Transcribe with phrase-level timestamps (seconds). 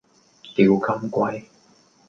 [0.55, 1.43] 釣金龜